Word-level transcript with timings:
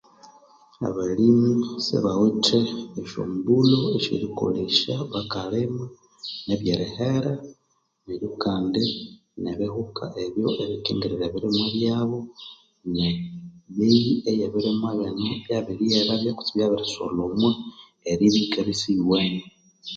Abalimi 0.87 1.51
sibawithe 1.85 2.59
esyombulho 3.01 3.79
esyerikolesya 3.97 4.95
bakalima 5.11 5.85
nebyerihera, 6.47 7.33
neryo 8.05 8.29
kandi 8.43 8.81
nebihuka 9.41 10.05
ebyo 10.25 10.47
ebikingirira 10.63 11.23
ebirimwa 11.27 11.67
byabo 11.75 12.17
ne 12.95 13.09
ebeyi 13.71 14.13
eye 14.29 14.43
ebirimwa 14.47 14.89
bino 14.99 15.23
ibyabiryera 15.37 16.13
kutse 16.37 16.51
ibyabirisolhomwa 16.53 17.51
eribya 18.11 18.29
iyikikalha 18.37 18.71
isiyuwene. 18.75 19.41